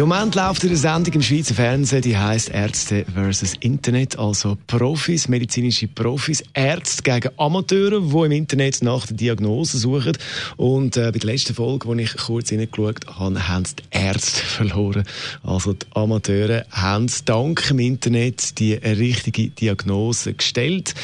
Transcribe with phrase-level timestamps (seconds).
[0.00, 3.52] Im Moment läuft eine Sendung im Schweizer Fernsehen, die heißt Ärzte vs.
[3.60, 10.16] Internet, also Profis, medizinische Profis, Ärzte gegen Amateure, die im Internet nach der Diagnose suchen.
[10.56, 15.04] Und äh, bei der letzten Folge, wo ich kurz hineingeschaut habe, haben die Ärzte verloren.
[15.42, 20.94] Also die Amateure haben dank dem Internet die richtige Diagnose gestellt.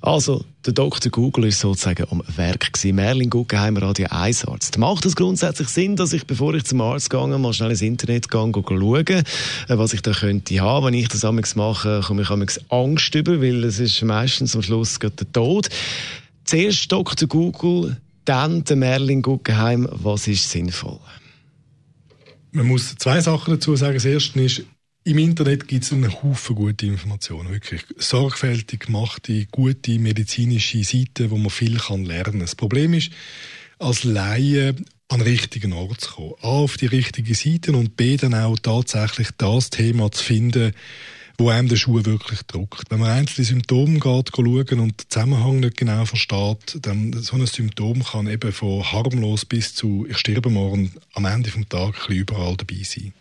[0.00, 1.10] Also, der Dr.
[1.10, 2.94] Google ist sozusagen am Werk gewesen.
[2.94, 4.78] Merlin Guggenheim, Radio 1 Arzt.
[4.78, 8.30] Macht es grundsätzlich Sinn, dass ich, bevor ich zum Arzt gehe, mal schnell ins Internet
[8.30, 9.24] gehe, schaue, äh,
[9.68, 10.86] was ich da könnte haben?
[10.86, 14.62] Wenn ich das amigs mache, komme ich amigs Angst über, weil es ist meistens am
[14.62, 15.68] Schluss der Tod.
[16.44, 17.28] Zuerst Dr.
[17.28, 19.88] Google, dann der Merlin Guggenheim.
[19.90, 21.00] Was ist sinnvoll?
[22.52, 23.94] Man muss zwei Sachen dazu sagen.
[23.94, 24.62] Das erste ist,
[25.08, 31.38] im Internet gibt es einen Haufen gute Informationen, wirklich sorgfältig gemachte, gute medizinische Seiten, wo
[31.38, 32.40] man viel kann lernen kann.
[32.40, 33.10] Das Problem ist,
[33.78, 34.76] als Laie
[35.08, 36.34] an den richtigen Ort zu kommen.
[36.42, 40.74] A, auf die richtigen Seiten und B, dann auch tatsächlich das Thema zu finden,
[41.38, 42.90] wo einem der Schuh wirklich drückt.
[42.90, 47.46] Wenn man einzelne Symptome geht, schauen und den Zusammenhang nicht genau versteht, dann so ein
[47.46, 52.58] Symptom kann eben von harmlos bis zu ich sterbe morgen am Ende des Tages überall
[52.58, 53.14] dabei sein.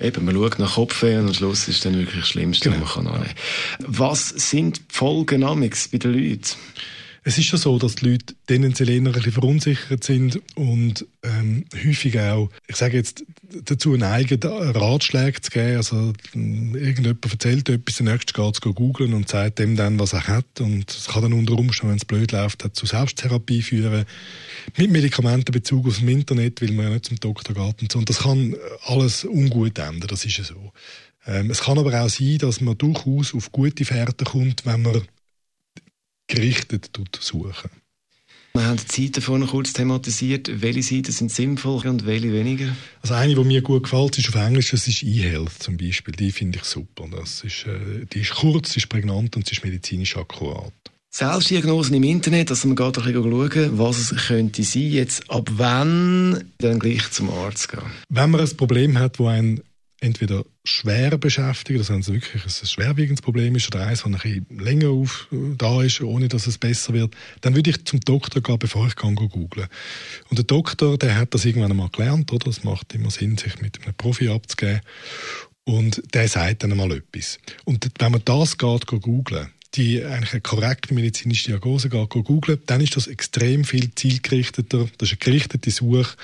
[0.00, 2.82] Eben, man schaut nach Kopfweh und am Schluss ist dann wirklich das Schlimmste, genau.
[2.82, 3.34] was man kann annehmen.
[3.80, 6.56] Was sind die Folgen bei den Leuten?
[7.22, 11.66] Es ist ja so, dass die Leute tendenziell eher ein bisschen verunsichert sind und ähm,
[11.84, 13.24] häufig auch, ich sage jetzt,
[13.64, 15.76] dazu neigen, Ratschläge zu geben.
[15.76, 20.26] Also irgendjemand erzählt etwas, der nächste geht es googeln und sagt dem dann, was er
[20.28, 20.60] hat.
[20.60, 24.06] Und es kann dann unter Umständen, wenn es blöd läuft, zu Selbsttherapie führen.
[24.78, 27.98] Mit Medikamentenbezug aus dem Internet, weil man ja nicht zum Doktor geht und so.
[27.98, 30.72] Und das kann alles ungut enden, das ist ja so.
[31.26, 35.02] Ähm, es kann aber auch sein, dass man durchaus auf gute Fährten kommt, wenn man
[36.30, 37.70] gerichtet suchen.
[38.52, 40.50] Wir haben die Seiten vorhin kurz thematisiert.
[40.60, 42.74] Welche Seiten sind sinnvoll und welche weniger?
[43.00, 46.14] Also eine, die mir gut gefällt, ist auf Englisch, das ist eHealth zum Beispiel.
[46.14, 47.06] Die finde ich super.
[47.10, 50.72] Das ist, äh, die ist kurz, ist prägnant und sie ist medizinisch akkurat.
[51.12, 54.90] Selbstdiagnosen im Internet, also man geht ein schauen, was es könnte sein.
[54.90, 57.82] Jetzt, ab wann dann gleich zum Arzt gehen?
[58.08, 59.60] Wenn man ein Problem hat, wo ein
[60.00, 64.58] entweder schwer beschäftigen, dass es wirklich ein schwerwiegendes Problem ist oder eins, das ein bisschen
[64.58, 68.58] länger auf, da ist, ohne dass es besser wird, dann würde ich zum Doktor gehen,
[68.58, 69.68] bevor ich kann googlen.
[70.30, 72.48] Und der Doktor, der hat das irgendwann einmal gelernt, oder?
[72.48, 74.80] Es macht immer Sinn, sich mit einem Profi abzugeben.
[75.64, 77.38] Und der sagt dann einmal etwas.
[77.64, 82.80] Und wenn man das geht, googlen, die eigentlich eine korrekte medizinische Diagnose geht, googlen, dann
[82.80, 84.88] ist das extrem viel zielgerichteter.
[84.98, 86.16] Das ist eine gerichtete Suche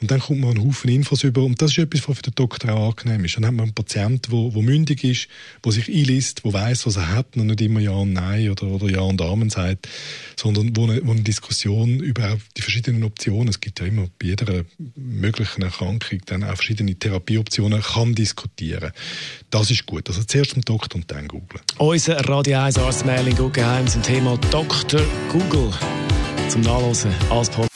[0.00, 1.42] und dann kommt man einen Haufen Infos über.
[1.42, 3.36] Und das ist etwas, was für den Doktor auch angenehm ist.
[3.36, 5.28] Dann hat man einen Patienten, der, der mündig ist,
[5.64, 8.64] der sich einliest, der weiß, was er hat und nicht immer Ja und Nein oder,
[8.64, 9.88] oder Ja und Amen sagt,
[10.36, 14.26] sondern wo eine, wo eine Diskussion über die verschiedenen Optionen, es gibt ja immer bei
[14.26, 14.64] jeder
[14.96, 18.92] möglichen Erkrankung dann auch verschiedene Therapieoptionen, kann diskutieren.
[19.48, 20.08] Das ist gut.
[20.08, 21.62] Also zuerst zum Doktor und dann googeln.
[21.78, 25.00] Unser Radio 1 Arzt Merlin Guggenheim zum Thema Dr.
[25.30, 25.72] Google.
[26.48, 27.75] Zum Nachlesen als Podcast.